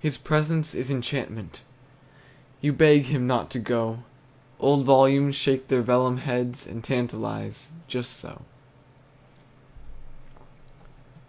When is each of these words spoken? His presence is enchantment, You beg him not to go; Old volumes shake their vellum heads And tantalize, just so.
His 0.00 0.16
presence 0.18 0.74
is 0.74 0.90
enchantment, 0.90 1.60
You 2.60 2.72
beg 2.72 3.04
him 3.04 3.28
not 3.28 3.48
to 3.52 3.60
go; 3.60 4.02
Old 4.58 4.84
volumes 4.84 5.36
shake 5.36 5.68
their 5.68 5.82
vellum 5.82 6.16
heads 6.16 6.66
And 6.66 6.82
tantalize, 6.82 7.68
just 7.86 8.16
so. 8.16 8.42